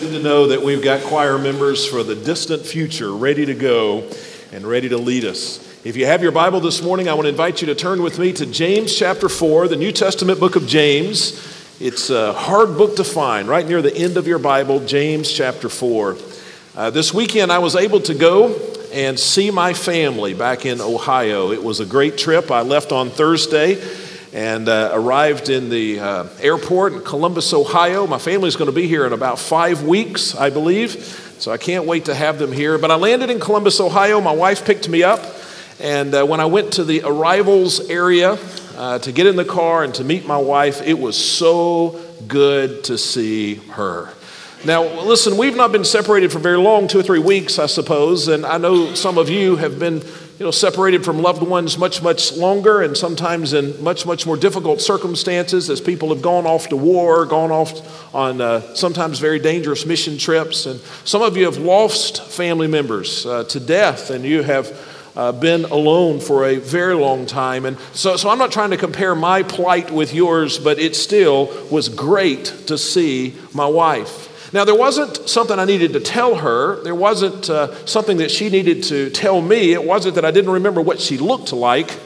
[0.00, 4.08] Good to know that we've got choir members for the distant future ready to go
[4.50, 5.58] and ready to lead us.
[5.84, 8.18] If you have your Bible this morning, I want to invite you to turn with
[8.18, 11.32] me to James chapter 4, the New Testament book of James.
[11.80, 15.68] It's a hard book to find, right near the end of your Bible, James chapter
[15.68, 16.16] 4.
[16.76, 18.58] Uh, this weekend, I was able to go
[18.94, 21.52] and see my family back in Ohio.
[21.52, 22.50] It was a great trip.
[22.50, 23.74] I left on Thursday
[24.32, 28.06] and uh, arrived in the uh, airport in Columbus, Ohio.
[28.06, 30.90] My family's going to be here in about five weeks, I believe,
[31.38, 32.78] so I can't wait to have them here.
[32.78, 34.20] But I landed in Columbus, Ohio.
[34.20, 35.20] My wife picked me up,
[35.80, 38.38] and uh, when I went to the arrivals area
[38.76, 42.84] uh, to get in the car and to meet my wife, it was so good
[42.84, 44.12] to see her.
[44.64, 48.28] Now, listen, we've not been separated for very long, two or three weeks, I suppose,
[48.28, 50.02] and I know some of you have been
[50.40, 54.38] you know, separated from loved ones much, much longer and sometimes in much, much more
[54.38, 59.38] difficult circumstances as people have gone off to war, gone off on uh, sometimes very
[59.38, 60.64] dangerous mission trips.
[60.64, 65.32] And some of you have lost family members uh, to death and you have uh,
[65.32, 67.66] been alone for a very long time.
[67.66, 71.54] And so, so I'm not trying to compare my plight with yours, but it still
[71.70, 74.29] was great to see my wife.
[74.52, 76.82] Now, there wasn't something I needed to tell her.
[76.82, 79.72] There wasn't uh, something that she needed to tell me.
[79.72, 81.96] It wasn't that I didn't remember what she looked like.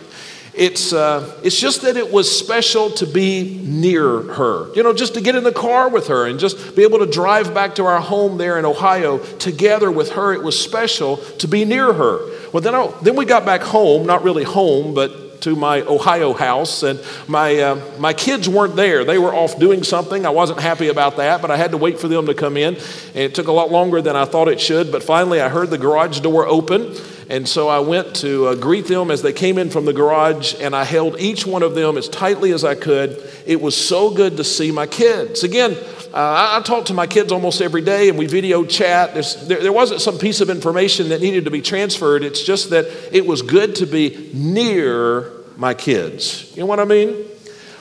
[0.53, 4.73] It's, uh, it's just that it was special to be near her.
[4.75, 7.07] You know, just to get in the car with her and just be able to
[7.07, 10.33] drive back to our home there in Ohio together with her.
[10.33, 12.19] It was special to be near her.
[12.53, 16.33] Well, then, I, then we got back home, not really home, but to my Ohio
[16.33, 19.05] house, and my, uh, my kids weren't there.
[19.05, 20.25] They were off doing something.
[20.25, 22.75] I wasn't happy about that, but I had to wait for them to come in.
[22.75, 25.71] And it took a lot longer than I thought it should, but finally I heard
[25.71, 26.95] the garage door open.
[27.29, 30.55] And so I went to uh, greet them as they came in from the garage,
[30.61, 33.23] and I held each one of them as tightly as I could.
[33.47, 35.43] It was so good to see my kids.
[35.43, 35.77] Again,
[36.15, 39.15] uh, I, talk to my kids almost every day, and we video chat.
[39.49, 42.23] There, there wasn't some piece of information that needed to be transferred.
[42.23, 46.53] It's just that it was good to be near my kids.
[46.55, 47.27] You know what I mean?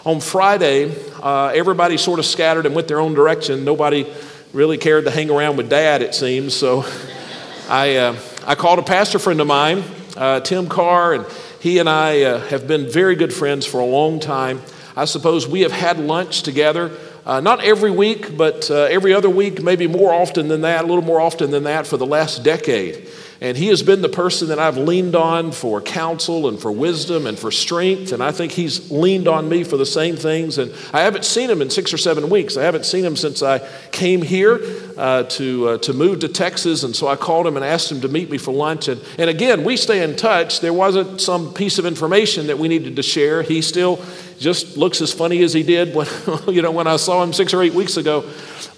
[0.06, 3.64] On Friday, uh, everybody sort of scattered and went their own direction.
[3.64, 4.12] Nobody
[4.52, 6.54] really cared to hang around with dad, it seems.
[6.56, 6.86] So
[7.70, 7.96] I.
[7.96, 9.86] Uh, I called a pastor friend of mine,
[10.18, 11.26] uh, Tim Carr, and
[11.62, 14.62] he and I uh, have been very good friends for a long time.
[14.98, 16.92] I suppose we have had lunch together,
[17.26, 20.88] uh, not every week, but uh, every other week, maybe more often than that, a
[20.88, 23.08] little more often than that for the last decade.
[23.44, 27.28] And he has been the person that I've leaned on for counsel and for wisdom
[27.28, 28.14] and for strength.
[28.14, 30.58] And I think he's leaned on me for the same things.
[30.58, 32.56] And I haven't seen him in six or seven weeks.
[32.56, 33.59] I haven't seen him since I
[33.92, 34.62] came here
[34.98, 36.84] uh, to, uh, to move to Texas.
[36.84, 38.88] And so I called him and asked him to meet me for lunch.
[38.88, 40.59] And, and again, we stay in touch.
[40.62, 43.42] There wasn't some piece of information that we needed to share.
[43.42, 44.04] He still
[44.40, 46.08] just looks as funny as he did when,
[46.48, 48.30] you know, when I saw him six or eight weeks ago.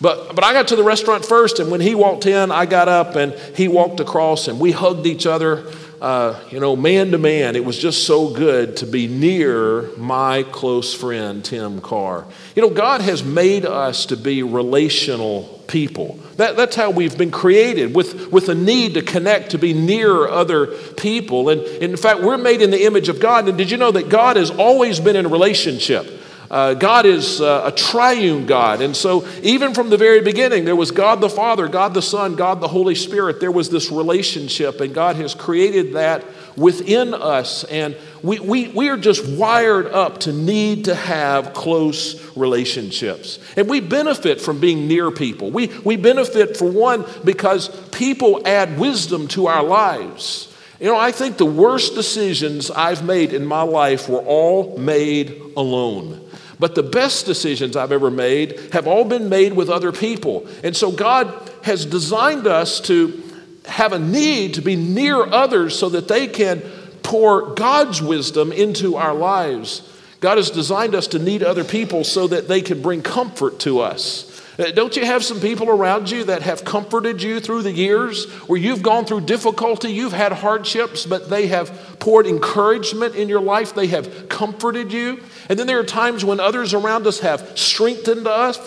[0.01, 2.89] But, but I got to the restaurant first, and when he walked in, I got
[2.89, 5.71] up and he walked across, and we hugged each other,
[6.01, 7.55] uh, you know, man to man.
[7.55, 12.27] It was just so good to be near my close friend, Tim Carr.
[12.55, 16.19] You know, God has made us to be relational people.
[16.37, 20.27] That, that's how we've been created, with, with a need to connect, to be near
[20.27, 21.49] other people.
[21.49, 23.47] And in fact, we're made in the image of God.
[23.47, 26.05] And did you know that God has always been in relationship?
[26.49, 28.81] Uh, God is uh, a triune God.
[28.81, 32.35] And so, even from the very beginning, there was God the Father, God the Son,
[32.35, 33.39] God the Holy Spirit.
[33.39, 36.23] There was this relationship, and God has created that
[36.55, 37.63] within us.
[37.65, 43.39] And we, we, we are just wired up to need to have close relationships.
[43.57, 45.51] And we benefit from being near people.
[45.51, 50.51] We, we benefit, for one, because people add wisdom to our lives.
[50.79, 55.41] You know, I think the worst decisions I've made in my life were all made
[55.55, 56.24] alone.
[56.59, 60.47] But the best decisions I've ever made have all been made with other people.
[60.63, 61.33] And so God
[61.63, 63.21] has designed us to
[63.65, 66.61] have a need to be near others so that they can
[67.03, 69.81] pour God's wisdom into our lives.
[70.21, 73.79] God has designed us to need other people so that they can bring comfort to
[73.79, 74.34] us.
[74.57, 78.25] Uh, don't you have some people around you that have comforted you through the years
[78.47, 83.41] where you've gone through difficulty, you've had hardships, but they have poured encouragement in your
[83.41, 85.21] life, they have comforted you?
[85.49, 88.57] And then there are times when others around us have strengthened us.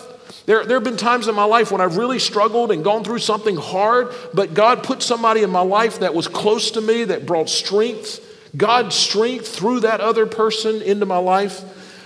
[0.45, 3.19] There, there have been times in my life when I've really struggled and gone through
[3.19, 7.25] something hard, but God put somebody in my life that was close to me that
[7.25, 8.23] brought strength,
[8.55, 11.63] God's strength through that other person into my life.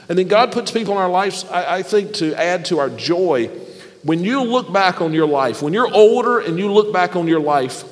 [0.07, 2.89] And then God puts people in our lives, I, I think, to add to our
[2.89, 3.49] joy
[4.03, 7.27] when you look back on your life, when you're older and you look back on
[7.27, 7.83] your life,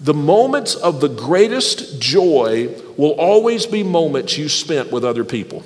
[0.00, 5.62] the moments of the greatest joy will always be moments you spent with other people.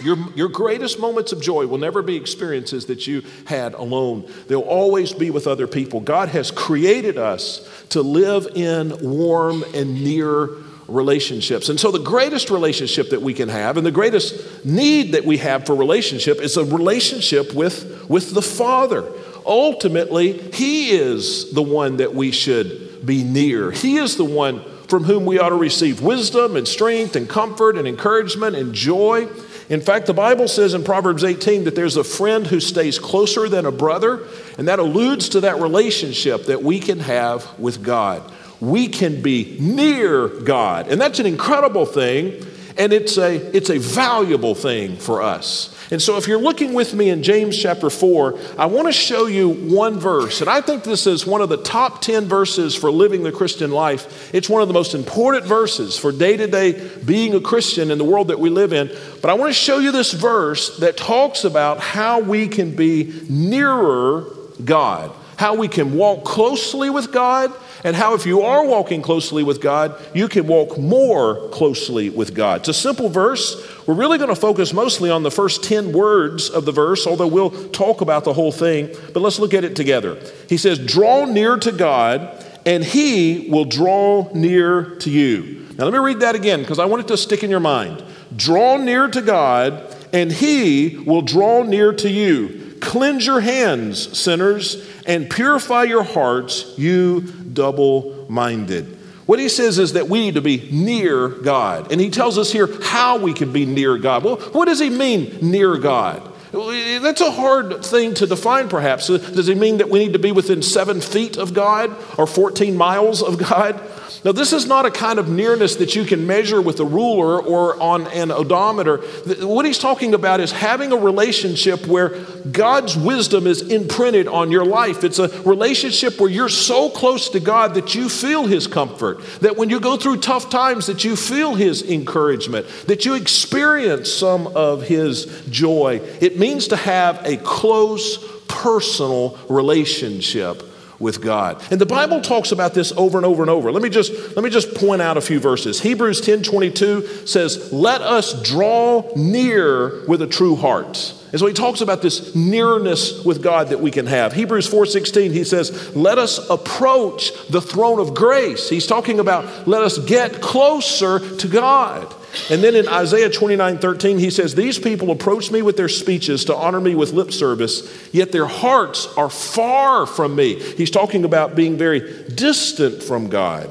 [0.00, 4.28] Your, your greatest moments of joy will never be experiences that you had alone.
[4.48, 6.00] They'll always be with other people.
[6.00, 10.48] God has created us to live in warm and near
[10.88, 11.68] relationships.
[11.68, 15.38] And so, the greatest relationship that we can have, and the greatest need that we
[15.38, 19.04] have for relationship, is a relationship with, with the Father.
[19.46, 23.70] Ultimately, He is the one that we should be near.
[23.70, 27.76] He is the one from whom we ought to receive wisdom and strength and comfort
[27.76, 29.28] and encouragement and joy.
[29.68, 33.48] In fact, the Bible says in Proverbs 18 that there's a friend who stays closer
[33.48, 34.26] than a brother,
[34.58, 38.30] and that alludes to that relationship that we can have with God.
[38.68, 42.44] We can be near God, and that's an incredible thing,
[42.76, 45.74] and it's a, it's a valuable thing for us.
[45.90, 49.26] And so, if you're looking with me in James chapter 4, I want to show
[49.26, 50.40] you one verse.
[50.40, 53.70] And I think this is one of the top 10 verses for living the Christian
[53.70, 54.34] life.
[54.34, 57.98] It's one of the most important verses for day to day being a Christian in
[57.98, 58.90] the world that we live in.
[59.20, 63.22] But I want to show you this verse that talks about how we can be
[63.28, 64.24] nearer
[64.64, 67.52] God, how we can walk closely with God,
[67.84, 72.34] and how, if you are walking closely with God, you can walk more closely with
[72.34, 72.60] God.
[72.60, 73.62] It's a simple verse.
[73.86, 77.26] We're really going to focus mostly on the first 10 words of the verse, although
[77.26, 78.88] we'll talk about the whole thing.
[79.12, 80.18] But let's look at it together.
[80.48, 85.66] He says, Draw near to God, and he will draw near to you.
[85.76, 88.02] Now, let me read that again because I want it to stick in your mind.
[88.34, 92.63] Draw near to God, and he will draw near to you.
[92.84, 98.98] Cleanse your hands, sinners, and purify your hearts, you double minded.
[99.26, 101.90] What he says is that we need to be near God.
[101.90, 104.22] And he tells us here how we can be near God.
[104.22, 106.30] Well, what does he mean, near God?
[106.52, 109.08] That's a hard thing to define, perhaps.
[109.08, 112.76] Does he mean that we need to be within seven feet of God or 14
[112.76, 113.80] miles of God?
[114.24, 117.40] Now, this is not a kind of nearness that you can measure with a ruler
[117.40, 118.98] or on an odometer.
[119.46, 122.10] What he's talking about is having a relationship where
[122.50, 125.04] God's wisdom is imprinted on your life.
[125.04, 129.56] It's a relationship where you're so close to God that you feel his comfort, that
[129.56, 134.46] when you go through tough times that you feel his encouragement, that you experience some
[134.48, 136.00] of his joy.
[136.20, 140.62] It means to have a close personal relationship
[141.04, 141.62] with God.
[141.70, 143.70] And the Bible talks about this over and over and over.
[143.70, 145.82] Let me just let me just point out a few verses.
[145.82, 151.80] Hebrews 10:22 says, "Let us draw near with a true heart." And so he talks
[151.80, 154.32] about this nearness with God that we can have.
[154.32, 159.82] Hebrews 4:16 he says, "Let us approach the throne of grace." He's talking about let
[159.82, 162.06] us get closer to God.
[162.50, 166.44] And then in Isaiah 29 13, he says, These people approach me with their speeches
[166.46, 170.58] to honor me with lip service, yet their hearts are far from me.
[170.58, 173.70] He's talking about being very distant from God.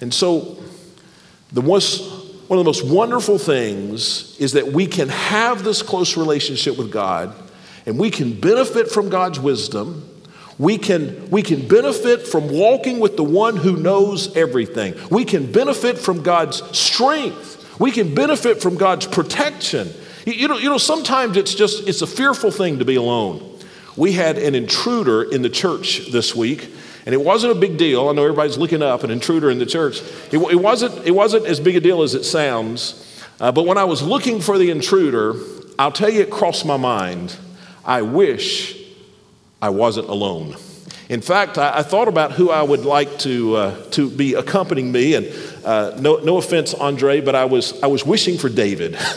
[0.00, 0.62] And so,
[1.52, 2.02] the most,
[2.48, 6.92] one of the most wonderful things is that we can have this close relationship with
[6.92, 7.34] God
[7.86, 10.06] and we can benefit from God's wisdom.
[10.58, 14.94] We can, we can benefit from walking with the one who knows everything.
[15.10, 19.92] We can benefit from God's strength we can benefit from God's protection.
[20.26, 23.58] You know, you know, sometimes it's just it's a fearful thing to be alone.
[23.96, 26.70] We had an intruder in the church this week,
[27.06, 28.08] and it wasn't a big deal.
[28.08, 30.00] I know everybody's looking up an intruder in the church.
[30.32, 33.04] It, it wasn't it wasn't as big a deal as it sounds.
[33.40, 35.34] Uh, but when I was looking for the intruder,
[35.78, 37.36] I'll tell you, it crossed my mind.
[37.84, 38.76] I wish
[39.62, 40.56] I wasn't alone.
[41.08, 44.92] In fact, I, I thought about who I would like to, uh, to be accompanying
[44.92, 45.32] me, and
[45.64, 48.94] uh, no, no offense, Andre, but I was, I was wishing for David.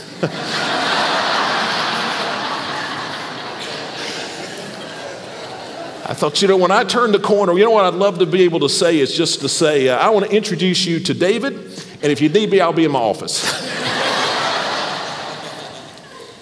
[6.04, 8.26] I thought, you know, when I turn the corner, you know what I'd love to
[8.26, 11.14] be able to say is just to say, uh, I want to introduce you to
[11.14, 13.42] David, and if you need me, I'll be in my office.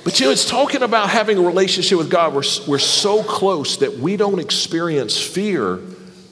[0.03, 2.33] but you know, it's talking about having a relationship with God.
[2.33, 5.79] We're, we're so close that we don't experience fear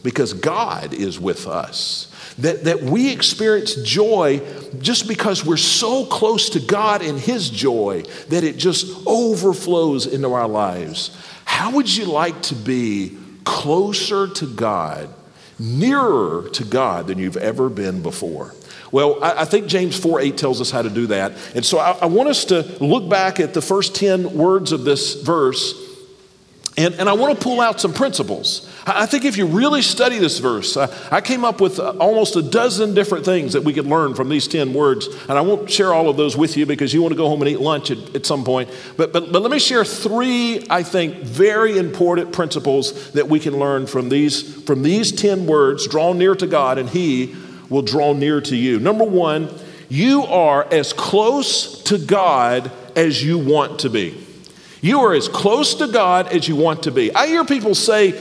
[0.04, 2.12] because God is with us.
[2.40, 4.42] That, that we experience joy
[4.80, 10.32] just because we're so close to God and His joy that it just overflows into
[10.34, 11.18] our lives.
[11.46, 15.10] How would you like to be closer to God,
[15.58, 18.54] nearer to God than you've ever been before?
[18.92, 21.34] Well, I, I think James 4 8 tells us how to do that.
[21.56, 24.84] And so I, I want us to look back at the first 10 words of
[24.84, 25.88] this verse
[26.78, 28.72] and, and I want to pull out some principles.
[28.86, 32.36] I think if you really study this verse, uh, I came up with uh, almost
[32.36, 35.08] a dozen different things that we could learn from these 10 words.
[35.28, 37.42] And I won't share all of those with you because you want to go home
[37.42, 38.70] and eat lunch at, at some point.
[38.96, 43.58] But, but, but let me share three, I think, very important principles that we can
[43.58, 47.36] learn from these, from these 10 words draw near to God, and He
[47.70, 48.80] will draw near to you.
[48.80, 49.50] Number one,
[49.90, 54.24] you are as close to God as you want to be.
[54.82, 57.14] You are as close to God as you want to be.
[57.14, 58.12] I hear people say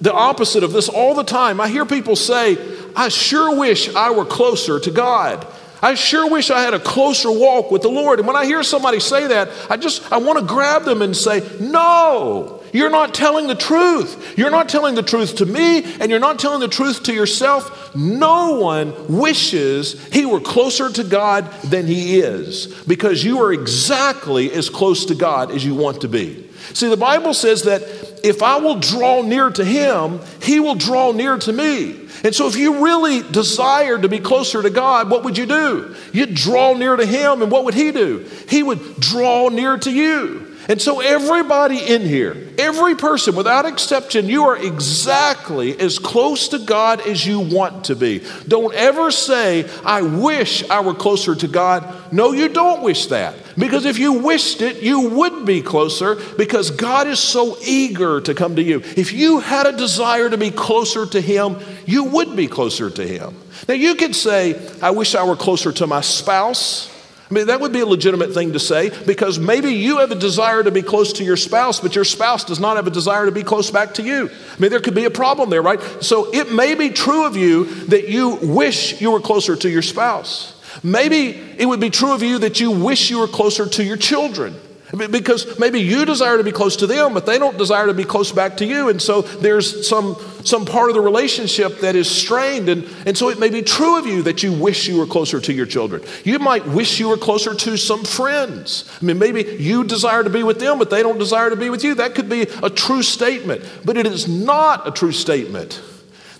[0.00, 1.60] the opposite of this all the time.
[1.60, 2.56] I hear people say,
[2.96, 5.46] I sure wish I were closer to God.
[5.82, 8.18] I sure wish I had a closer walk with the Lord.
[8.18, 11.16] And when I hear somebody say that, I just I want to grab them and
[11.16, 12.59] say, "No.
[12.72, 14.38] You're not telling the truth.
[14.38, 17.94] You're not telling the truth to me, and you're not telling the truth to yourself.
[17.94, 24.52] No one wishes he were closer to God than he is because you are exactly
[24.52, 26.48] as close to God as you want to be.
[26.72, 27.82] See, the Bible says that
[28.22, 32.08] if I will draw near to him, he will draw near to me.
[32.22, 35.94] And so, if you really desired to be closer to God, what would you do?
[36.12, 38.28] You'd draw near to Him, and what would He do?
[38.48, 40.49] He would draw near to you.
[40.70, 46.60] And so, everybody in here, every person without exception, you are exactly as close to
[46.60, 48.22] God as you want to be.
[48.46, 52.12] Don't ever say, I wish I were closer to God.
[52.12, 53.34] No, you don't wish that.
[53.58, 58.32] Because if you wished it, you would be closer because God is so eager to
[58.32, 58.78] come to you.
[58.96, 63.04] If you had a desire to be closer to Him, you would be closer to
[63.04, 63.34] Him.
[63.66, 66.96] Now, you could say, I wish I were closer to my spouse.
[67.30, 70.16] I mean, that would be a legitimate thing to say because maybe you have a
[70.16, 73.26] desire to be close to your spouse, but your spouse does not have a desire
[73.26, 74.28] to be close back to you.
[74.28, 75.80] I mean, there could be a problem there, right?
[76.00, 79.82] So it may be true of you that you wish you were closer to your
[79.82, 80.60] spouse.
[80.82, 83.96] Maybe it would be true of you that you wish you were closer to your
[83.96, 84.58] children.
[84.92, 88.04] Because maybe you desire to be close to them, but they don't desire to be
[88.04, 88.88] close back to you.
[88.88, 92.68] And so there's some, some part of the relationship that is strained.
[92.68, 95.40] And, and so it may be true of you that you wish you were closer
[95.40, 96.02] to your children.
[96.24, 98.90] You might wish you were closer to some friends.
[99.00, 101.70] I mean, maybe you desire to be with them, but they don't desire to be
[101.70, 101.94] with you.
[101.94, 103.64] That could be a true statement.
[103.84, 105.80] But it is not a true statement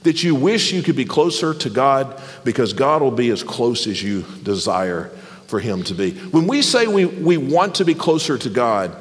[0.02, 3.86] that you wish you could be closer to God because God will be as close
[3.86, 5.10] as you desire
[5.50, 6.12] for him to be.
[6.12, 8.96] When we say we, we want to be closer to God,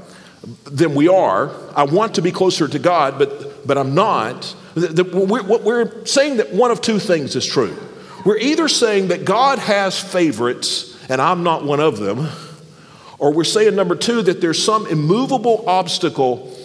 [0.65, 1.51] then we are.
[1.75, 4.55] I want to be closer to God, but, but I'm not.
[4.75, 7.77] We're, we're saying that one of two things is true.
[8.25, 12.27] We're either saying that God has favorites and I'm not one of them,
[13.17, 16.55] or we're saying, number two, that there's some immovable obstacle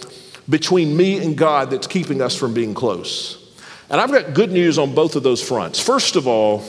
[0.47, 3.41] between me and God that's keeping us from being close.
[3.89, 5.79] And I've got good news on both of those fronts.
[5.79, 6.63] First of all,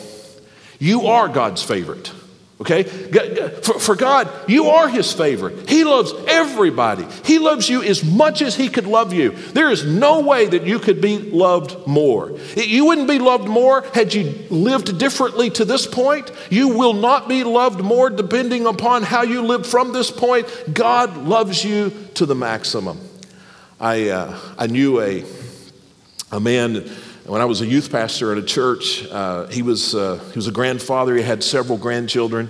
[0.79, 2.13] you are God's favorite.
[2.59, 2.85] Okay?
[2.85, 5.69] For, God, you are His favorite.
[5.69, 7.07] He loves everybody.
[7.23, 9.33] He loves you as much as He could love you.
[9.33, 12.39] There is no way that you could be loved more.
[12.57, 16.33] You wouldn't be loved more had you lived differently to this point.
[16.49, 20.47] You will not be loved more depending upon how you live from this point.
[20.73, 22.99] God loves you to the maximum.
[23.79, 25.25] I, uh, I knew a,
[26.33, 26.91] a man
[27.27, 30.47] when I was a youth pastor at a church, uh, he, was, uh, he was
[30.47, 31.17] a grandfather.
[31.17, 32.49] He had several grandchildren.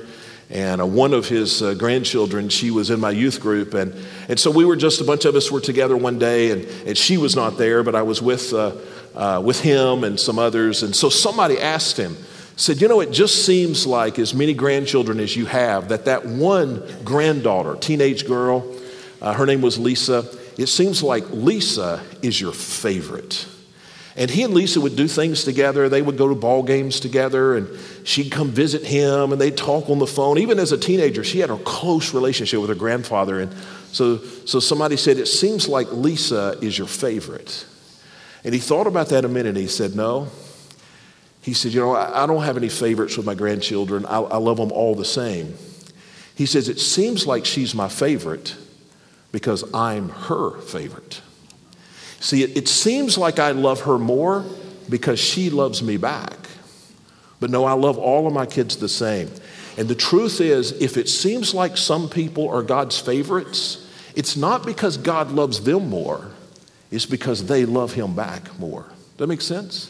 [0.50, 3.73] And uh, one of his uh, grandchildren, she was in my youth group.
[3.73, 3.95] And,
[4.28, 6.97] and so we were just, a bunch of us were together one day, and, and
[6.97, 8.76] she was not there, but I was with, uh,
[9.14, 10.83] uh, with him and some others.
[10.83, 12.14] And so somebody asked him,
[12.56, 16.26] said, You know, it just seems like as many grandchildren as you have, that that
[16.26, 18.76] one granddaughter, teenage girl,
[19.23, 20.25] her name was Lisa,
[20.59, 23.47] it seems like Lisa is your favorite.
[24.18, 25.90] And he and Lisa would do things together.
[25.90, 27.68] They would go to ball games together, and
[28.04, 30.38] she'd come visit him, and they'd talk on the phone.
[30.38, 33.40] Even as a teenager, she had a close relationship with her grandfather.
[33.40, 33.54] And
[33.92, 37.66] so, so somebody said, It seems like Lisa is your favorite.
[38.42, 40.28] And he thought about that a minute, and he said, No.
[41.42, 44.06] He said, You know, I, I don't have any favorites with my grandchildren.
[44.06, 45.54] I, I love them all the same.
[46.35, 48.56] He says, It seems like she's my favorite
[49.30, 51.20] because I'm her favorite.
[52.26, 54.45] See, it, it seems like I love her more
[54.90, 56.35] because she loves me back.
[57.38, 59.30] But no, I love all of my kids the same.
[59.78, 64.66] And the truth is, if it seems like some people are God's favorites, it's not
[64.66, 66.33] because God loves them more,
[66.90, 68.83] it's because they love Him back more.
[68.83, 69.88] Does that make sense?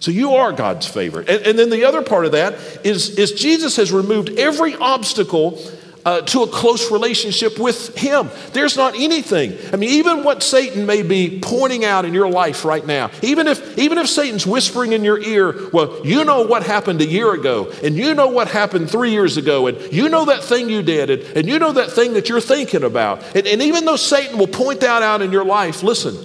[0.00, 1.28] So you are God's favorite.
[1.28, 2.54] And, and then the other part of that
[2.86, 5.60] is, is Jesus has removed every obstacle
[6.04, 8.30] uh, to a close relationship with Him.
[8.52, 9.56] There's not anything.
[9.72, 13.46] I mean, even what Satan may be pointing out in your life right now, even
[13.46, 17.32] if, even if Satan's whispering in your ear, well, you know what happened a year
[17.32, 20.82] ago, and you know what happened three years ago, and you know that thing you
[20.82, 23.22] did, and, and you know that thing that you're thinking about.
[23.34, 26.16] And, and even though Satan will point that out in your life, listen,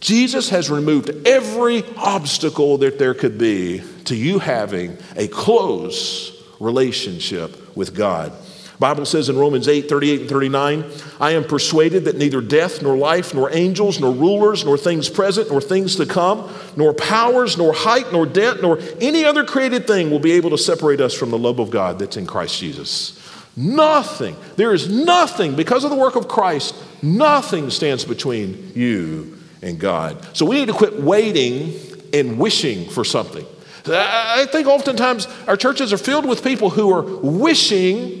[0.00, 7.76] Jesus has removed every obstacle that there could be to you having a close relationship
[7.76, 8.32] with God.
[8.78, 10.84] Bible says in Romans 8, 38 and 39,
[11.18, 15.50] I am persuaded that neither death, nor life, nor angels, nor rulers, nor things present,
[15.50, 20.10] nor things to come, nor powers, nor height, nor depth, nor any other created thing
[20.10, 23.20] will be able to separate us from the love of God that's in Christ Jesus.
[23.56, 24.36] Nothing.
[24.54, 30.36] There is nothing, because of the work of Christ, nothing stands between you and God.
[30.36, 31.74] So we need to quit waiting
[32.14, 33.44] and wishing for something.
[33.86, 38.17] I think oftentimes our churches are filled with people who are wishing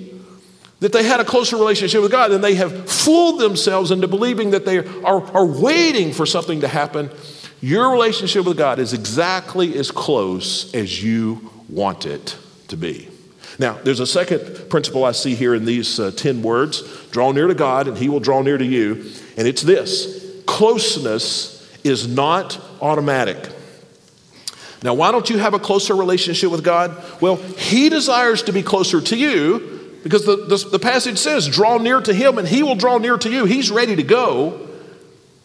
[0.80, 4.50] that they had a closer relationship with God and they have fooled themselves into believing
[4.50, 7.10] that they are, are waiting for something to happen.
[7.60, 12.36] Your relationship with God is exactly as close as you want it
[12.68, 13.08] to be.
[13.58, 17.48] Now, there's a second principle I see here in these uh, 10 words draw near
[17.48, 19.10] to God, and He will draw near to you.
[19.36, 23.50] And it's this closeness is not automatic.
[24.84, 26.96] Now, why don't you have a closer relationship with God?
[27.20, 31.78] Well, He desires to be closer to you because the, the, the, passage says, draw
[31.78, 33.44] near to Him and He will draw near to you.
[33.44, 34.66] He's ready to go.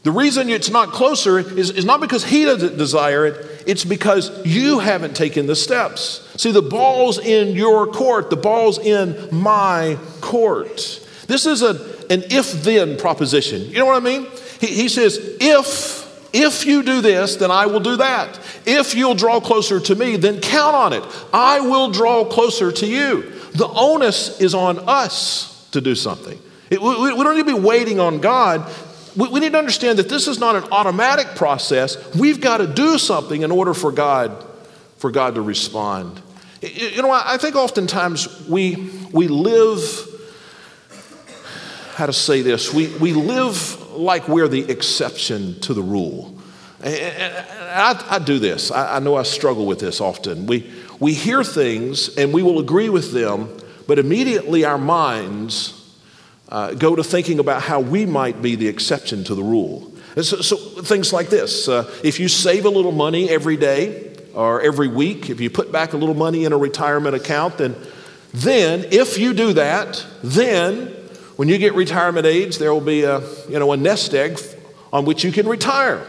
[0.04, 4.46] The reason it's not closer is, is not because He doesn't desire it, it's because
[4.46, 6.30] you haven't taken the steps.
[6.38, 11.00] See, the ball's in your court, the ball's in my court.
[11.28, 11.72] This is a,
[12.10, 13.62] an if then proposition.
[13.62, 14.28] You know what I mean?
[14.60, 18.40] He, he says, if if you do this, then I will do that.
[18.66, 21.04] If you'll draw closer to me, then count on it.
[21.32, 23.32] I will draw closer to you.
[23.54, 26.40] The onus is on us to do something.
[26.70, 28.72] It, we, we, don't need to be waiting on God.
[29.16, 32.16] We, we need to understand that this is not an automatic process.
[32.16, 34.46] We've got to do something in order for God,
[34.98, 36.22] for God to respond.
[36.62, 39.82] You know, I think oftentimes we, we live,
[41.96, 46.34] how to say this, we, we live like we're the exception to the rule.
[46.84, 48.72] I, I do this.
[48.72, 50.48] I, I, know I struggle with this often.
[50.48, 53.50] We, we hear things and we will agree with them,
[53.88, 55.80] but immediately our minds
[56.50, 59.92] uh, go to thinking about how we might be the exception to the rule.
[60.16, 64.62] So, so, things like this uh, if you save a little money every day or
[64.62, 67.76] every week, if you put back a little money in a retirement account, then,
[68.34, 70.88] then if you do that, then
[71.36, 74.40] when you get retirement age, there will be a, you know, a nest egg
[74.92, 76.06] on which you can retire.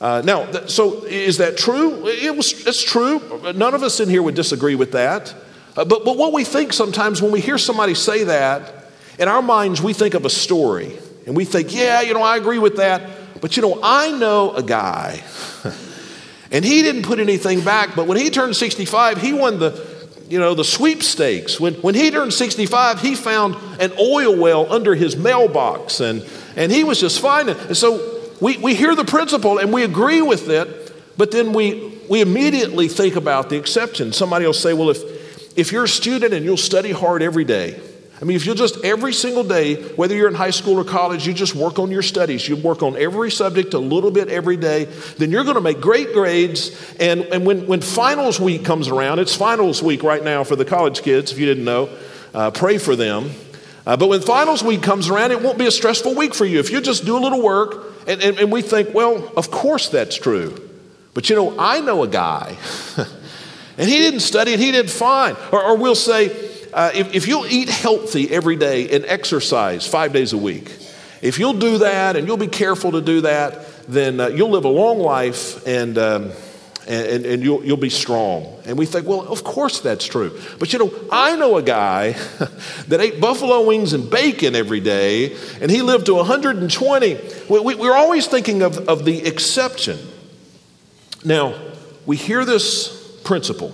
[0.00, 2.06] Uh, now, th- so is that true?
[2.06, 3.20] It was, it's true.
[3.54, 5.34] None of us in here would disagree with that.
[5.76, 8.72] Uh, but, but what we think sometimes when we hear somebody say that,
[9.18, 10.98] in our minds, we think of a story.
[11.26, 13.08] And we think, yeah, you know, I agree with that.
[13.40, 15.22] But you know, I know a guy,
[16.50, 19.94] and he didn't put anything back, but when he turned 65, he won the
[20.28, 21.60] you know, the sweepstakes.
[21.60, 26.26] When, when he turned 65, he found an oil well under his mailbox and,
[26.56, 27.48] and he was just fine.
[27.48, 28.13] And so
[28.44, 32.88] we, we hear the principle and we agree with it, but then we, we immediately
[32.88, 34.12] think about the exception.
[34.12, 37.80] Somebody will say, well, if, if you're a student and you'll study hard every day,
[38.20, 41.26] I mean, if you'll just every single day, whether you're in high school or college,
[41.26, 44.58] you just work on your studies, you work on every subject a little bit every
[44.58, 44.84] day,
[45.16, 46.70] then you're going to make great grades.
[47.00, 50.66] And, and when, when finals week comes around, it's finals week right now for the
[50.66, 51.88] college kids, if you didn't know,
[52.34, 53.30] uh, pray for them.
[53.86, 56.58] Uh, but when finals week comes around, it won't be a stressful week for you.
[56.58, 59.88] If you just do a little work, and, and, and we think, well, of course
[59.88, 60.60] that's true.
[61.12, 62.56] But you know, I know a guy,
[63.78, 65.36] and he didn't study and he did fine.
[65.52, 70.12] Or, or we'll say, uh, if, if you'll eat healthy every day and exercise five
[70.12, 70.72] days a week,
[71.22, 74.64] if you'll do that and you'll be careful to do that, then uh, you'll live
[74.64, 76.32] a long life and, um,
[76.86, 78.60] and, and you'll, you'll be strong.
[78.66, 80.38] And we think, well, of course that's true.
[80.58, 82.12] But you know, I know a guy
[82.88, 87.18] that ate buffalo wings and bacon every day, and he lived to 120.
[87.48, 89.98] We, we, we're always thinking of, of the exception.
[91.24, 91.54] Now,
[92.06, 93.72] we hear this principle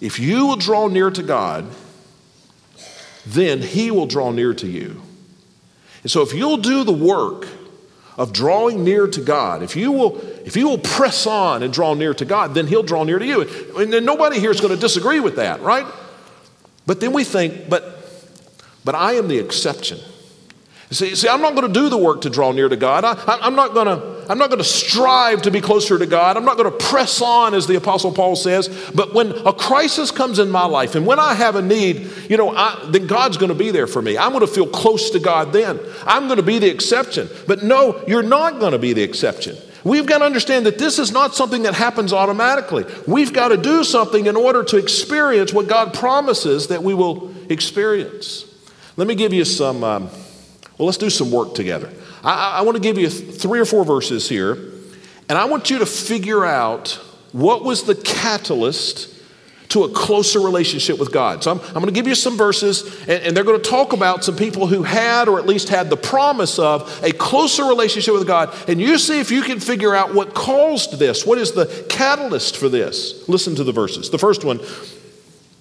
[0.00, 1.66] if you will draw near to God,
[3.24, 5.02] then He will draw near to you.
[6.02, 7.48] And so if you'll do the work
[8.16, 11.94] of drawing near to God, if you will, if you will press on and draw
[11.94, 13.42] near to God, then He'll draw near to you.
[13.76, 15.86] And nobody here is going to disagree with that, right?
[16.86, 17.92] But then we think, but
[18.84, 19.98] but I am the exception.
[20.90, 23.04] See, see, I'm not going to do the work to draw near to God.
[23.04, 26.36] I, am not going to, I'm not going to strive to be closer to God.
[26.36, 28.68] I'm not going to press on, as the Apostle Paul says.
[28.94, 32.36] But when a crisis comes in my life and when I have a need, you
[32.36, 34.16] know, I, then God's going to be there for me.
[34.16, 35.80] I'm going to feel close to God then.
[36.06, 37.28] I'm going to be the exception.
[37.48, 39.56] But no, you're not going to be the exception.
[39.82, 42.84] We've got to understand that this is not something that happens automatically.
[43.08, 47.34] We've got to do something in order to experience what God promises that we will
[47.50, 48.44] experience.
[48.96, 49.82] Let me give you some.
[49.82, 50.10] Um,
[50.78, 51.90] well, let's do some work together.
[52.22, 54.58] I, I want to give you three or four verses here,
[55.28, 57.00] and I want you to figure out
[57.32, 59.14] what was the catalyst
[59.68, 61.42] to a closer relationship with God.
[61.42, 63.92] So I'm, I'm going to give you some verses, and, and, they're going to talk
[63.92, 68.14] about some people who had, or at least had, the promise of a closer relationship
[68.14, 68.54] with God.
[68.68, 71.26] And you see if you can figure out what caused this.
[71.26, 73.28] What is the catalyst for this?
[73.28, 74.10] Listen to the verses.
[74.10, 74.60] The first one,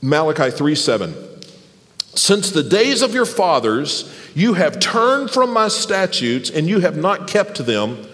[0.02, 1.35] Malachi 3 7.
[2.16, 6.98] Since the days of your fathers, you have turned from my statutes and you have
[6.98, 8.08] not kept them.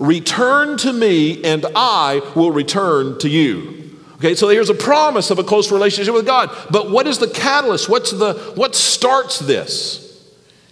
[0.00, 3.98] Return to me, and I will return to you.
[4.16, 6.50] Okay, so here's a promise of a close relationship with God.
[6.70, 7.88] But what is the catalyst?
[7.88, 10.04] What's the what starts this?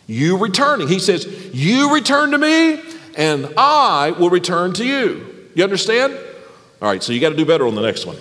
[0.06, 0.88] You returning.
[0.88, 2.80] He says, You return to me,
[3.16, 5.50] and I will return to you.
[5.54, 6.14] You understand?
[6.80, 8.16] All right, so you got to do better on the next one.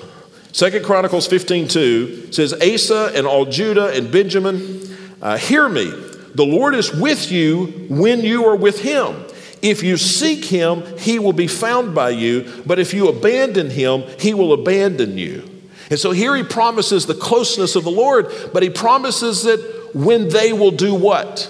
[0.54, 4.82] Second Chronicles 15 2 says, Asa and all Judah and Benjamin,
[5.22, 5.86] uh, hear me.
[6.34, 9.26] The Lord is with you when you are with him.
[9.62, 12.64] If you seek him, he will be found by you.
[12.66, 15.48] But if you abandon him, he will abandon you.
[15.90, 20.30] And so here he promises the closeness of the Lord, but he promises that when
[20.30, 21.50] they will do what?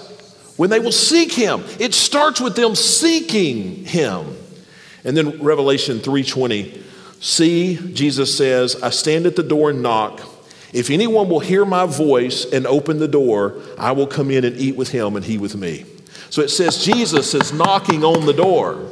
[0.56, 1.62] When they will seek him.
[1.78, 4.36] It starts with them seeking him.
[5.04, 6.82] And then Revelation 3:20
[7.22, 10.20] See, Jesus says, I stand at the door and knock.
[10.72, 14.56] If anyone will hear my voice and open the door, I will come in and
[14.56, 15.84] eat with him and he with me.
[16.30, 18.88] So it says Jesus is knocking on the door.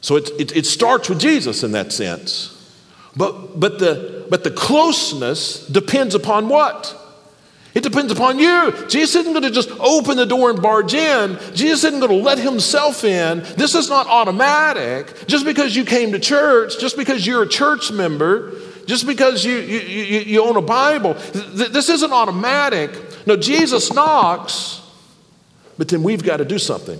[0.00, 2.58] So it, it, it starts with Jesus in that sense.
[3.14, 6.98] But, but, the, but the closeness depends upon what?
[7.74, 8.86] It depends upon you.
[8.88, 11.38] Jesus isn't going to just open the door and barge in.
[11.54, 13.42] Jesus isn't going to let himself in.
[13.56, 15.26] This is not automatic.
[15.26, 18.52] Just because you came to church, just because you're a church member,
[18.86, 22.90] just because you, you, you, you own a Bible, th- this isn't automatic.
[23.26, 24.82] No, Jesus knocks,
[25.78, 26.98] but then we've got to do something.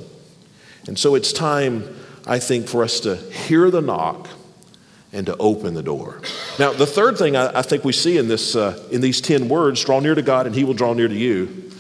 [0.87, 1.85] And so it's time,
[2.27, 4.29] I think, for us to hear the knock
[5.13, 6.21] and to open the door.
[6.59, 9.49] Now, the third thing I, I think we see in, this, uh, in these 10
[9.49, 11.71] words draw near to God and he will draw near to you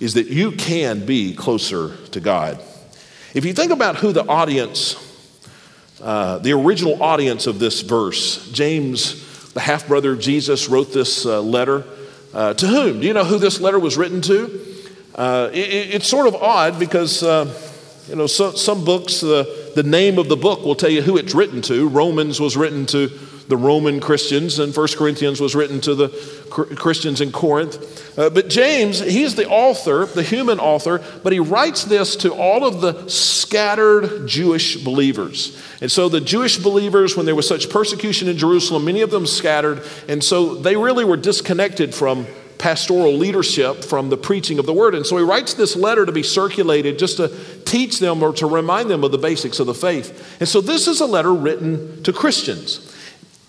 [0.00, 2.60] is that you can be closer to God.
[3.34, 4.96] If you think about who the audience,
[6.00, 11.24] uh, the original audience of this verse, James, the half brother of Jesus, wrote this
[11.24, 11.84] uh, letter
[12.34, 13.00] uh, to whom?
[13.00, 14.60] Do you know who this letter was written to?
[15.14, 17.54] Uh, it, it's sort of odd because, uh,
[18.08, 21.16] you know, so, some books, the the name of the book will tell you who
[21.16, 21.88] it's written to.
[21.88, 23.08] Romans was written to
[23.48, 26.08] the Roman Christians, and First Corinthians was written to the
[26.76, 28.18] Christians in Corinth.
[28.18, 32.64] Uh, but James, he's the author, the human author, but he writes this to all
[32.64, 35.60] of the scattered Jewish believers.
[35.80, 39.26] And so the Jewish believers, when there was such persecution in Jerusalem, many of them
[39.26, 42.26] scattered, and so they really were disconnected from
[42.62, 44.94] pastoral leadership from the preaching of the word.
[44.94, 47.28] And so he writes this letter to be circulated just to
[47.64, 50.38] teach them or to remind them of the basics of the faith.
[50.38, 52.88] And so this is a letter written to Christians.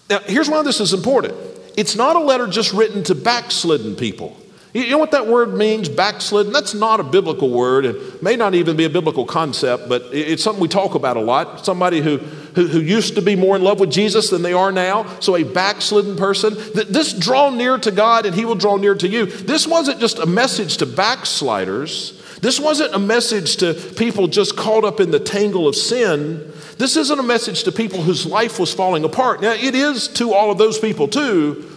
[0.09, 1.35] Now, here's why this is important
[1.77, 4.35] it's not a letter just written to backslidden people.
[4.73, 6.51] You know what that word means, backslidden?
[6.51, 10.43] That's not a biblical word and may not even be a biblical concept, but it's
[10.43, 11.63] something we talk about a lot.
[11.63, 14.71] Somebody who, who, who used to be more in love with Jesus than they are
[14.71, 16.55] now, so a backslidden person.
[16.73, 19.27] This draw near to God and he will draw near to you.
[19.27, 22.19] This wasn't just a message to backsliders.
[22.41, 26.51] This wasn't a message to people just caught up in the tangle of sin.
[26.79, 29.39] This isn't a message to people whose life was falling apart.
[29.39, 31.69] Now, it is to all of those people too,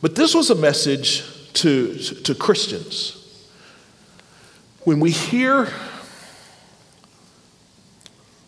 [0.00, 3.18] but this was a message to, to Christians.
[4.84, 5.72] When we hear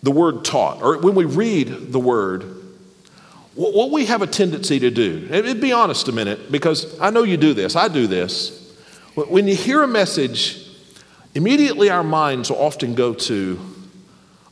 [0.03, 2.45] the word taught, or when we read the word,
[3.55, 7.23] what we have a tendency to do, and be honest a minute, because I know
[7.23, 8.61] you do this, I do this.
[9.15, 10.69] When you hear a message,
[11.35, 13.61] immediately our minds will often go to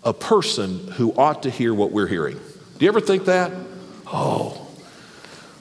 [0.04, 2.38] a person who ought to hear what we're hearing.
[2.78, 3.52] Do you ever think that?
[4.06, 4.68] Oh,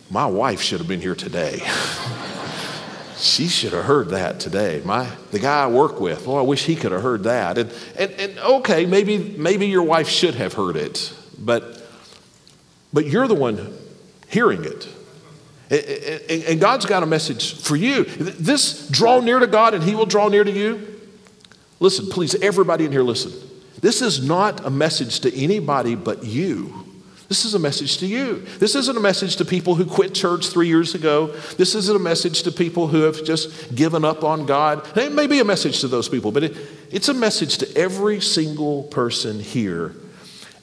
[0.09, 1.61] my wife should have been here today.
[3.21, 4.81] she should have heard that today.
[4.83, 7.57] My the guy I work with, oh, I wish he could have heard that.
[7.57, 11.81] And, and, and okay, maybe maybe your wife should have heard it, but
[12.93, 13.77] but you're the one
[14.27, 14.87] hearing it.
[16.49, 18.03] And God's got a message for you.
[18.03, 20.99] This draw near to God and He will draw near to you.
[21.79, 23.31] Listen, please, everybody in here, listen.
[23.79, 26.90] This is not a message to anybody but you.
[27.31, 28.45] This is a message to you.
[28.59, 31.27] This isn't a message to people who quit church three years ago.
[31.55, 34.85] This isn't a message to people who have just given up on God.
[34.97, 36.57] It may be a message to those people, but it,
[36.91, 39.95] it's a message to every single person here.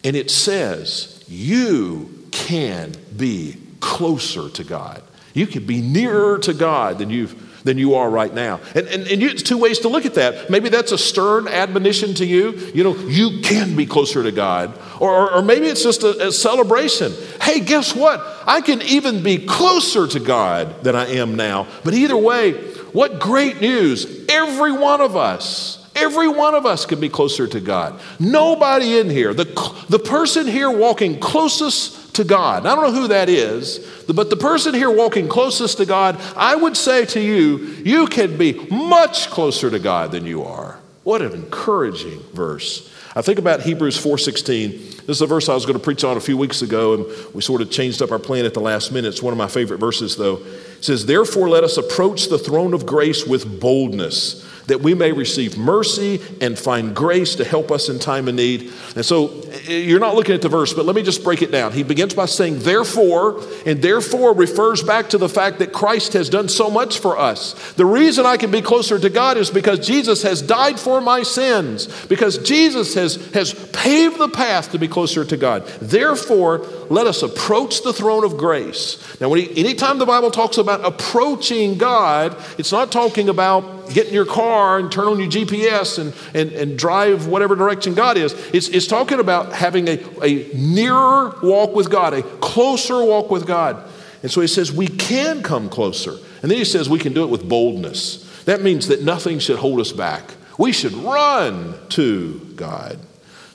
[0.05, 5.03] And it says, you can be closer to God.
[5.33, 8.61] You can be nearer to God than you've than you are right now.
[8.75, 10.51] And, and, and you, it's two ways to look at that.
[10.51, 12.53] Maybe that's a stern admonition to you.
[12.75, 14.79] You know, you can be closer to God.
[15.01, 17.13] Or, or, or maybe it's just a, a celebration.
[17.41, 18.21] Hey, guess what?
[18.47, 21.67] I can even be closer to God than I am now.
[21.85, 22.53] But either way,
[22.93, 24.27] what great news.
[24.29, 28.01] Every one of us, Every one of us can be closer to God.
[28.21, 29.47] Nobody in here, the,
[29.89, 32.67] the person here walking closest to God.
[32.67, 36.55] I don't know who that is, but the person here walking closest to God, I
[36.55, 40.79] would say to you, you can be much closer to God than you are.
[41.05, 42.93] What an encouraging verse.
[43.17, 45.07] I think about Hebrews 4:16.
[45.07, 47.07] This is a verse I was going to preach on a few weeks ago, and
[47.35, 49.09] we sort of changed up our plan at the last minute.
[49.09, 50.37] It's one of my favorite verses, though.
[50.37, 55.13] It says, Therefore, let us approach the throne of grace with boldness that we may
[55.13, 58.71] receive mercy and find grace to help us in time of need.
[58.95, 61.51] And so eh, you're not looking at the verse, but let me just break it
[61.51, 61.73] down.
[61.73, 66.29] He begins by saying, therefore, and therefore refers back to the fact that Christ has
[66.29, 67.73] done so much for us.
[67.73, 71.23] The reason I can be closer to God is because Jesus has died for my
[71.23, 75.67] sins, because Jesus has, has paved the path to be closer to God.
[75.81, 76.59] Therefore,
[76.91, 79.19] let us approach the throne of grace.
[79.21, 84.09] Now, when he, anytime the Bible talks about approaching God, it's not talking about get
[84.09, 88.17] in your car and turn on your GPS and, and, and drive whatever direction God
[88.17, 88.33] is.
[88.53, 93.47] It's, it's talking about having a, a nearer walk with God, a closer walk with
[93.47, 93.89] God.
[94.23, 96.17] And so he says we can come closer.
[96.43, 98.25] And then he says we can do it with boldness.
[98.45, 100.35] That means that nothing should hold us back.
[100.59, 102.99] We should run to God.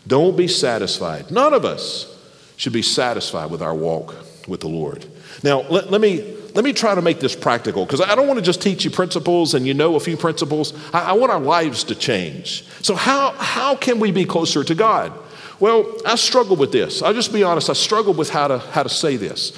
[0.07, 1.31] Don't be satisfied.
[1.31, 2.09] None of us
[2.55, 4.15] should be satisfied with our walk
[4.47, 5.05] with the Lord.
[5.43, 8.37] Now, let, let me let me try to make this practical because I don't want
[8.37, 10.73] to just teach you principles and you know a few principles.
[10.93, 12.63] I, I want our lives to change.
[12.81, 15.11] So, how, how can we be closer to God?
[15.59, 17.01] Well, I struggle with this.
[17.01, 19.51] I'll just be honest, I struggle with how to, how to say this.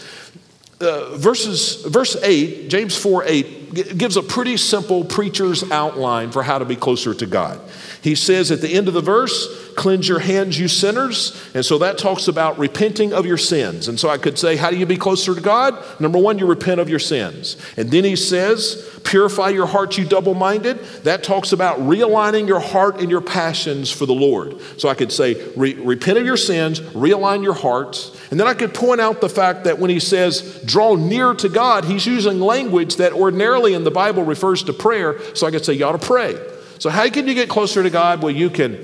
[0.80, 6.60] Uh, verses, verse 8, James 4 8, gives a pretty simple preacher's outline for how
[6.60, 7.60] to be closer to God.
[8.06, 11.36] He says at the end of the verse, cleanse your hands, you sinners.
[11.56, 13.88] And so that talks about repenting of your sins.
[13.88, 15.84] And so I could say, how do you be closer to God?
[16.00, 17.58] Number one, you repent of your sins.
[17.78, 20.78] And then he says, purify your heart, you double minded.
[21.04, 24.62] That talks about realigning your heart and your passions for the Lord.
[24.78, 28.16] So I could say, re- repent of your sins, realign your hearts.
[28.30, 31.50] And then I could point out the fact that when he says, draw near to
[31.50, 35.20] God, he's using language that ordinarily in the Bible refers to prayer.
[35.34, 36.38] So I could say, you ought to pray.
[36.80, 38.22] So, how can you get closer to God?
[38.22, 38.78] Well, you can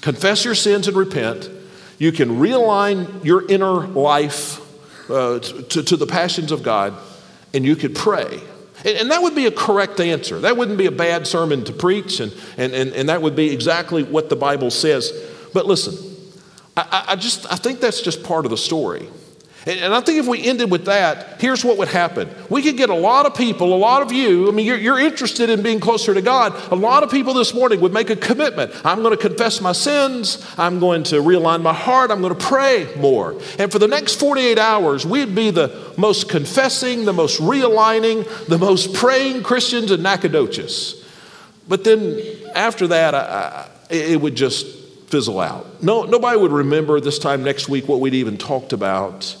[0.00, 1.48] confess your sins and repent.
[1.98, 4.60] You can realign your inner life
[5.10, 6.94] uh, to, to the passions of God,
[7.52, 8.40] and you could pray.
[8.84, 10.40] And, and, that would be a correct answer.
[10.40, 13.52] That wouldn't be a bad sermon to preach, and, and, and, and that would be
[13.52, 15.12] exactly what the Bible says.
[15.52, 15.94] But listen,
[16.76, 19.08] I, I just I think that's just part of the story.
[19.66, 22.30] And I think if we ended with that, here's what would happen.
[22.48, 25.00] We could get a lot of people, a lot of you, I mean, you're, you're,
[25.00, 26.54] interested in being closer to God.
[26.72, 28.72] A lot of people this morning would make a commitment.
[28.84, 30.46] I'm going to confess my sins.
[30.56, 32.10] I'm going to realign my heart.
[32.10, 33.32] I'm going to pray more.
[33.58, 38.58] And for the next 48 hours, we'd be the most confessing, the most realigning, the
[38.58, 41.06] most praying Christians in Nacogdoches.
[41.68, 42.18] But then
[42.54, 44.66] after that, I, I, it would just
[45.08, 45.82] fizzle out.
[45.82, 49.36] No, nobody would remember this time next week what we'd even talked about.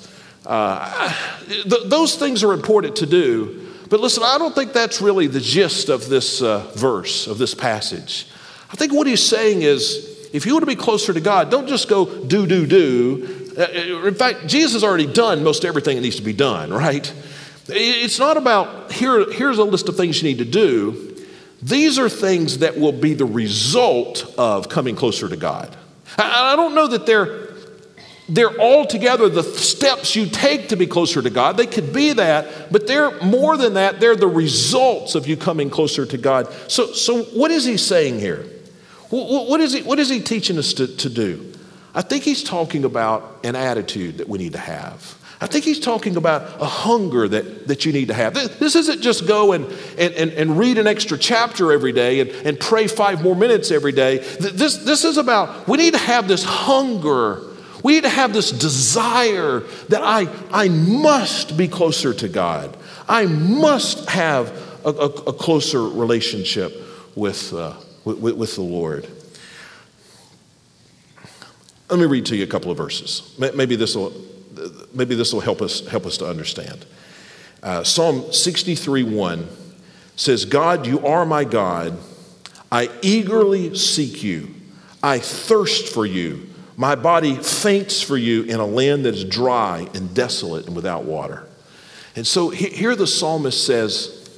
[0.46, 1.14] Uh,
[1.46, 5.40] th- those things are important to do, but listen, I don't think that's really the
[5.40, 8.26] gist of this uh, verse, of this passage.
[8.70, 11.66] I think what he's saying is if you want to be closer to God, don't
[11.66, 13.52] just go do, do, do.
[13.58, 16.72] Uh, uh, in fact, Jesus has already done most everything that needs to be done,
[16.72, 17.12] right?
[17.68, 21.26] It's not about here, here's a list of things you need to do.
[21.62, 25.76] These are things that will be the result of coming closer to God.
[26.16, 27.49] I, I don't know that they're
[28.30, 31.56] they're altogether the steps you take to be closer to God.
[31.56, 33.98] They could be that, but they're more than that.
[33.98, 36.52] They're the results of you coming closer to God.
[36.68, 38.46] So, so what is he saying here?
[39.10, 41.52] What is he, what is he teaching us to, to do?
[41.92, 45.18] I think he's talking about an attitude that we need to have.
[45.40, 48.34] I think he's talking about a hunger that, that you need to have.
[48.34, 49.64] This isn't just go and,
[49.98, 53.92] and, and, read an extra chapter every day and, and pray five more minutes every
[53.92, 54.18] day.
[54.18, 57.42] This, this is about, we need to have this hunger
[57.82, 62.76] we need to have this desire that I, I must be closer to God.
[63.08, 64.48] I must have
[64.84, 66.74] a, a, a closer relationship
[67.14, 69.06] with, uh, with, with, the Lord.
[71.88, 73.34] Let me read to you a couple of verses.
[73.38, 74.12] Maybe this will,
[74.94, 76.86] maybe this will help, us, help us to understand.
[77.62, 79.48] Uh, Psalm 63 1
[80.16, 81.98] says, God, you are my God.
[82.70, 84.54] I eagerly seek you.
[85.02, 86.49] I thirst for you.
[86.80, 91.04] My body faints for you in a land that is dry and desolate and without
[91.04, 91.46] water.
[92.16, 94.30] And so here the psalmist says,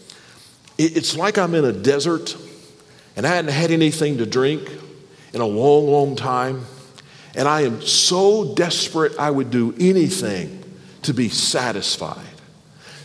[0.77, 2.37] It's like I'm in a desert
[3.15, 4.69] and I hadn't had anything to drink
[5.33, 6.67] in a long, long time.
[7.37, 10.65] And I am so desperate I would do anything
[11.03, 12.27] to be satisfied.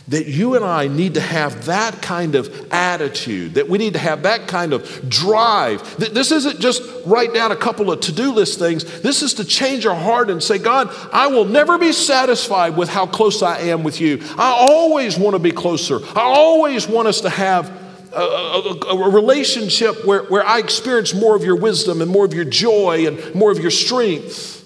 [0.08, 3.98] That you and I need to have that kind of attitude, that we need to
[3.98, 5.96] have that kind of drive.
[5.98, 9.00] This isn't just write down a couple of to do list things.
[9.02, 12.88] This is to change our heart and say, God, I will never be satisfied with
[12.88, 14.20] how close I am with you.
[14.38, 16.00] I always want to be closer.
[16.16, 17.70] I always want us to have
[18.12, 22.32] a, a, a, relationship where, where I experience more of your wisdom and more of
[22.32, 24.57] your joy and more of your strength.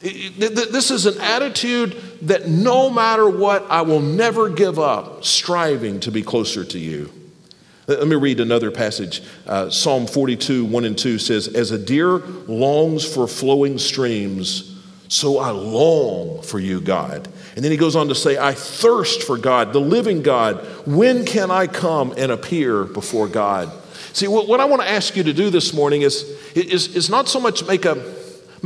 [0.00, 6.12] This is an attitude that no matter what, I will never give up striving to
[6.12, 7.10] be closer to you.
[7.86, 9.22] Let me read another passage.
[9.46, 14.76] Uh, Psalm 42, 1 and 2 says, As a deer longs for flowing streams,
[15.08, 17.28] so I long for you, God.
[17.54, 20.56] And then he goes on to say, I thirst for God, the living God.
[20.86, 23.70] When can I come and appear before God?
[24.12, 26.22] See, what, what I want to ask you to do this morning is,
[26.54, 27.94] is, is not so much make a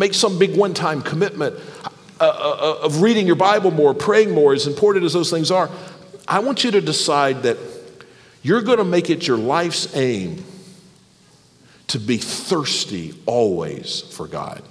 [0.01, 1.55] make some big one time commitment
[2.21, 5.51] uh, uh, uh, of reading your Bible more, praying more, as important as those things
[5.51, 5.71] are.
[6.27, 7.59] I want you to decide that
[8.43, 10.43] you're going to make it your life's aim
[11.89, 14.63] to be thirsty always for God.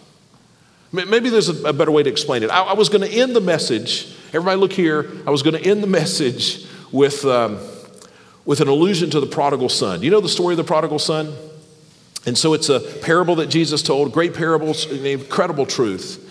[0.91, 2.49] Maybe there's a better way to explain it.
[2.49, 5.83] I, was going to end the message, everybody look here, I was going to end
[5.83, 7.59] the message with, um,
[8.43, 10.01] with an allusion to the prodigal son.
[10.01, 11.35] You know the story of the prodigal son?
[12.25, 16.25] And so it's a parable that Jesus told, great parables, incredible truth.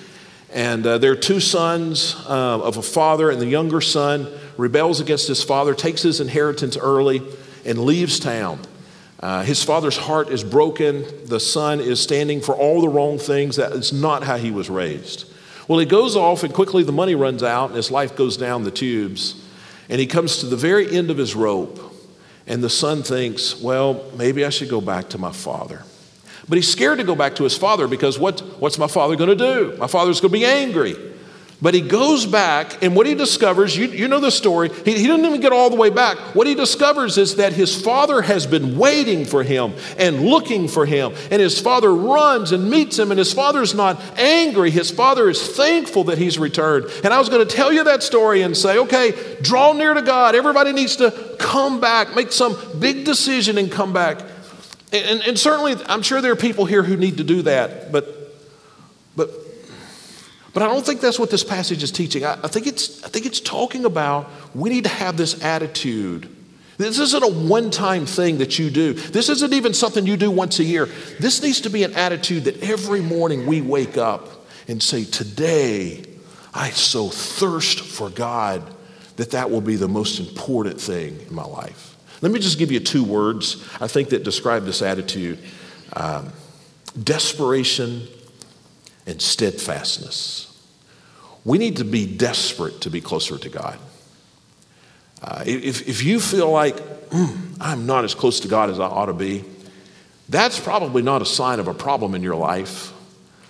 [0.52, 5.00] And uh, there are two sons uh, of a father, and the younger son rebels
[5.00, 7.22] against his father, takes his inheritance early,
[7.64, 8.60] and leaves town.
[9.20, 11.04] Uh, his father's heart is broken.
[11.26, 13.56] The son is standing for all the wrong things.
[13.56, 15.30] That is not how he was raised.
[15.66, 18.64] Well, he goes off, and quickly the money runs out, and his life goes down
[18.64, 19.44] the tubes.
[19.88, 21.87] And he comes to the very end of his rope.
[22.48, 25.82] And the son thinks, well, maybe I should go back to my father.
[26.48, 29.28] But he's scared to go back to his father because what, what's my father going
[29.28, 29.76] to do?
[29.76, 30.96] My father's going to be angry.
[31.60, 35.06] But he goes back, and what he discovers, you, you know the story, he, he
[35.08, 36.16] didn't even get all the way back.
[36.36, 40.86] What he discovers is that his father has been waiting for him and looking for
[40.86, 41.14] him.
[41.32, 44.70] And his father runs and meets him, and his father's not angry.
[44.70, 46.86] His father is thankful that he's returned.
[47.02, 50.02] And I was going to tell you that story and say, okay, draw near to
[50.02, 50.36] God.
[50.36, 54.20] Everybody needs to come back, make some big decision and come back.
[54.92, 58.32] And, and certainly, I'm sure there are people here who need to do that, but,
[59.16, 59.47] but
[60.58, 62.24] but I don't think that's what this passage is teaching.
[62.24, 66.28] I, I, think it's, I think it's talking about we need to have this attitude.
[66.78, 68.94] This isn't a one time thing that you do.
[68.94, 70.86] This isn't even something you do once a year.
[71.20, 76.02] This needs to be an attitude that every morning we wake up and say, Today,
[76.52, 78.60] I so thirst for God
[79.14, 81.96] that that will be the most important thing in my life.
[82.20, 85.38] Let me just give you two words I think that describe this attitude
[85.92, 86.32] um,
[87.00, 88.08] desperation
[89.06, 90.47] and steadfastness.
[91.44, 93.78] We need to be desperate to be closer to God.
[95.22, 98.86] Uh, if, if you feel like mm, I'm not as close to God as I
[98.86, 99.44] ought to be,
[100.28, 102.92] that's probably not a sign of a problem in your life.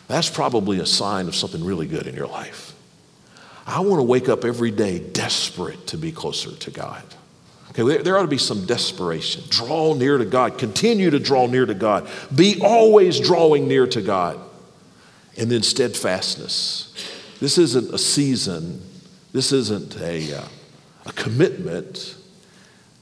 [0.07, 2.75] That's probably a sign of something really good in your life.
[3.67, 7.03] I want to wake up every day desperate to be closer to God.
[7.71, 9.43] Okay, there, there ought to be some desperation.
[9.51, 10.57] Draw near to God.
[10.57, 12.09] Continue to draw near to God.
[12.35, 14.41] Be always drawing near to God.
[15.37, 16.95] And then steadfastness.
[17.41, 18.83] This isn't a season,
[19.33, 20.45] this isn't a, uh,
[21.07, 22.17] a commitment.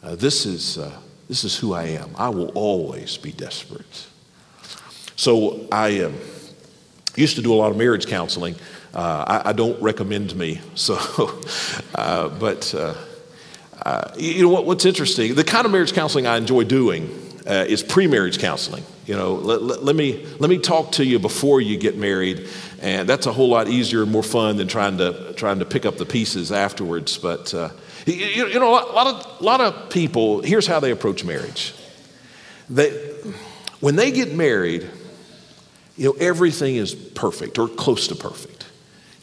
[0.02, 0.92] Uh, this, is, uh,
[1.28, 2.10] this is who I am.
[2.16, 4.06] I will always be desperate.
[5.16, 6.14] So I um,
[7.16, 8.56] used to do a lot of marriage counseling.
[8.94, 10.60] Uh, I, I, don't recommend me.
[10.74, 11.40] So,
[11.94, 12.94] uh, but uh,
[14.18, 15.34] you know what, what's interesting?
[15.34, 18.84] The kind of marriage counseling I enjoy doing uh, is pre-marriage counseling.
[19.06, 22.48] You know, let, let, let, me, let me talk to you before you get married.
[22.80, 25.86] And that's a whole lot easier and more fun than trying to, trying to pick
[25.86, 27.16] up the pieces afterwards.
[27.18, 27.70] But, uh,
[28.04, 31.74] you, you, know, a lot, of, a lot of people, here's how they approach marriage.
[32.68, 32.90] They,
[33.80, 34.88] when they get married,
[35.96, 38.55] you know, everything is perfect or close to perfect.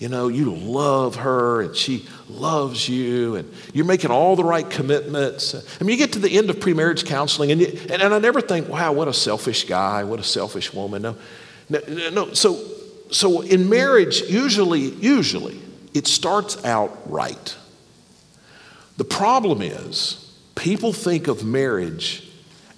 [0.03, 4.69] You know, you love her and she loves you and you're making all the right
[4.69, 5.55] commitments.
[5.55, 8.19] I mean, you get to the end of pre-marriage counseling and, you, and, and I
[8.19, 11.03] never think, wow, what a selfish guy, what a selfish woman.
[11.03, 11.15] No,
[11.69, 12.33] no, no.
[12.33, 12.61] So,
[13.11, 15.61] so in marriage, usually, usually,
[15.93, 17.55] it starts out right.
[18.97, 22.29] The problem is people think of marriage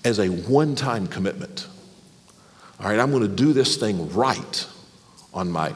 [0.03, 1.65] as a one-time commitment.
[2.79, 4.67] All right, I'm going to do this thing right
[5.33, 5.73] on my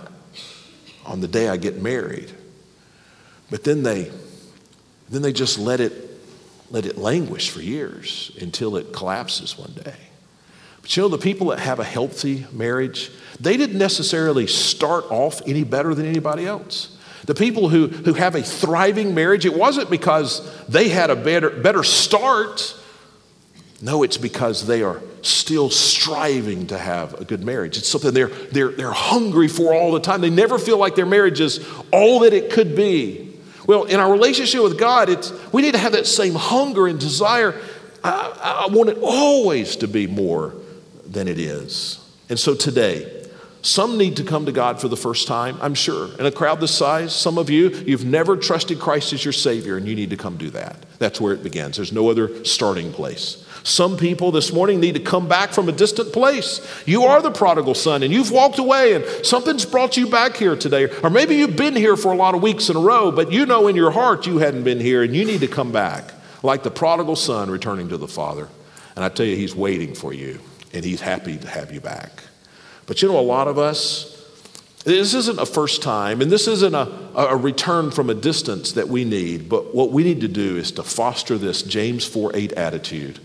[1.10, 2.32] on the day I get married.
[3.50, 4.12] But then they,
[5.10, 5.92] then they just let it,
[6.70, 9.96] let it languish for years until it collapses one day.
[10.82, 15.42] But you know, the people that have a healthy marriage, they didn't necessarily start off
[15.48, 16.96] any better than anybody else.
[17.26, 21.50] The people who, who have a thriving marriage, it wasn't because they had a better,
[21.50, 22.76] better start.
[23.82, 27.78] No, it's because they are still striving to have a good marriage.
[27.78, 30.22] It's something they're, they're, they're hungry for all the time.
[30.22, 33.34] They never feel like their marriage is all that it could be.
[33.68, 37.00] Well, in our relationship with God, it's, we need to have that same hunger and
[37.00, 37.60] desire.
[38.04, 40.56] I, I want it always to be more
[41.06, 42.00] than it is.
[42.30, 43.28] And so today,
[43.62, 46.10] some need to come to God for the first time, I'm sure.
[46.18, 49.76] In a crowd this size, some of you, you've never trusted Christ as your Savior,
[49.76, 50.78] and you need to come do that.
[50.98, 51.76] That's where it begins.
[51.76, 53.46] There's no other starting place.
[53.64, 56.66] Some people this morning need to come back from a distant place.
[56.86, 60.56] You are the prodigal son, and you've walked away, and something's brought you back here
[60.56, 60.90] today.
[61.04, 63.46] Or maybe you've been here for a lot of weeks in a row, but you
[63.46, 66.64] know in your heart you hadn't been here, and you need to come back, like
[66.64, 68.48] the prodigal son returning to the Father.
[68.96, 70.40] And I tell you, he's waiting for you,
[70.74, 72.24] and he's happy to have you back.
[72.86, 74.16] But you know, a lot of us,
[74.86, 78.88] this isn't a first time, and this isn't a, a return from a distance that
[78.88, 82.54] we need, but what we need to do is to foster this James 4 8
[82.54, 83.20] attitude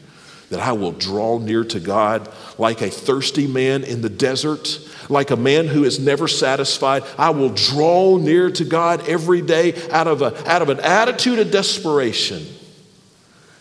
[0.50, 4.78] that I will draw near to God like a thirsty man in the desert,
[5.08, 7.02] like a man who is never satisfied.
[7.18, 11.38] I will draw near to God every day out of, a, out of an attitude
[11.38, 12.46] of desperation.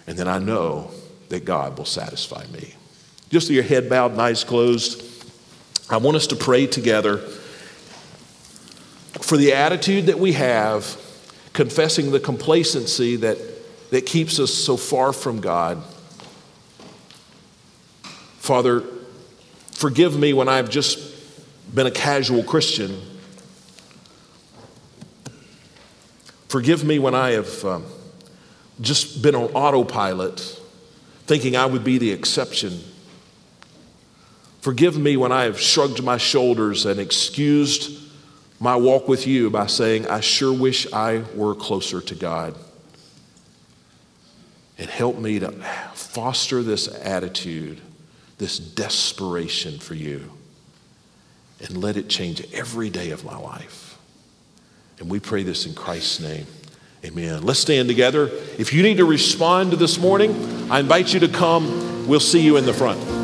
[0.07, 0.91] And then I know
[1.29, 2.75] that God will satisfy me.
[3.29, 5.03] Just with your head bowed and eyes closed.
[5.89, 7.17] I want us to pray together
[9.21, 10.97] for the attitude that we have,
[11.53, 13.37] confessing the complacency that,
[13.91, 15.81] that keeps us so far from God.
[18.43, 18.83] Father,
[19.71, 20.99] forgive me when I've just
[21.73, 22.99] been a casual Christian.
[26.49, 27.85] Forgive me when I have um,
[28.81, 30.41] just been on autopilot,
[31.25, 32.81] thinking I would be the exception.
[34.59, 37.97] Forgive me when I have shrugged my shoulders and excused
[38.59, 42.57] my walk with you by saying, I sure wish I were closer to God.
[44.77, 45.49] And help me to
[45.93, 47.79] foster this attitude,
[48.37, 50.31] this desperation for you,
[51.59, 53.97] and let it change every day of my life.
[54.99, 56.45] And we pray this in Christ's name.
[57.05, 57.43] Amen.
[57.43, 58.29] Let's stand together.
[58.57, 60.31] If you need to respond to this morning,
[60.71, 62.07] I invite you to come.
[62.07, 63.22] We'll see you in the front.